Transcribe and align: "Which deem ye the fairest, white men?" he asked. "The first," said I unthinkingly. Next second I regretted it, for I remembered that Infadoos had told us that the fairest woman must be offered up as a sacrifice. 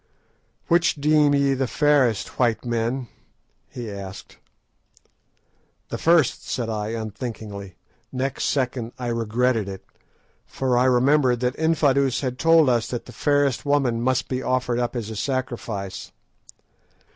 "Which 0.67 0.95
deem 0.95 1.35
ye 1.35 1.53
the 1.53 1.67
fairest, 1.67 2.39
white 2.39 2.65
men?" 2.65 3.07
he 3.69 3.87
asked. 3.91 4.39
"The 5.89 5.99
first," 5.99 6.49
said 6.49 6.71
I 6.71 6.87
unthinkingly. 6.87 7.75
Next 8.11 8.45
second 8.45 8.93
I 8.97 9.09
regretted 9.09 9.69
it, 9.69 9.85
for 10.47 10.75
I 10.75 10.85
remembered 10.85 11.39
that 11.41 11.53
Infadoos 11.55 12.21
had 12.21 12.39
told 12.39 12.67
us 12.67 12.87
that 12.87 13.05
the 13.05 13.11
fairest 13.13 13.63
woman 13.63 14.01
must 14.01 14.27
be 14.27 14.41
offered 14.41 14.79
up 14.79 14.95
as 14.95 15.11
a 15.11 15.15
sacrifice. 15.15 16.11